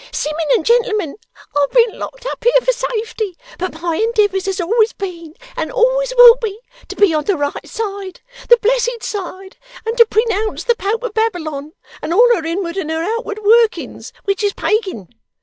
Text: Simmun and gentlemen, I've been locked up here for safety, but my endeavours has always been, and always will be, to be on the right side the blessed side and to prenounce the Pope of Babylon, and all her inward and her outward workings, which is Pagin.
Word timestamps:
Simmun 0.11 0.47
and 0.55 0.65
gentlemen, 0.65 1.15
I've 1.55 1.69
been 1.69 1.99
locked 1.99 2.25
up 2.25 2.43
here 2.43 2.59
for 2.63 2.71
safety, 2.71 3.37
but 3.59 3.83
my 3.83 3.97
endeavours 3.97 4.47
has 4.47 4.59
always 4.59 4.93
been, 4.93 5.35
and 5.55 5.71
always 5.71 6.11
will 6.17 6.37
be, 6.41 6.57
to 6.87 6.95
be 6.95 7.13
on 7.13 7.25
the 7.25 7.37
right 7.37 7.69
side 7.69 8.19
the 8.49 8.57
blessed 8.57 9.03
side 9.03 9.57
and 9.85 9.95
to 9.99 10.05
prenounce 10.07 10.63
the 10.63 10.73
Pope 10.73 11.03
of 11.03 11.13
Babylon, 11.13 11.73
and 12.01 12.15
all 12.15 12.35
her 12.35 12.43
inward 12.43 12.77
and 12.77 12.89
her 12.89 13.03
outward 13.03 13.43
workings, 13.45 14.11
which 14.23 14.41
is 14.43 14.53
Pagin. 14.53 15.07